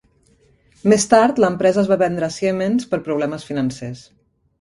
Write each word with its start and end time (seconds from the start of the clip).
Més 0.93 1.03
tard, 1.11 1.41
l'empresa 1.43 1.79
es 1.81 1.91
va 1.91 1.97
vendre 2.03 2.27
a 2.29 2.35
Siemens 2.37 2.89
per 2.95 3.01
problemes 3.09 3.47
financers. 3.51 4.03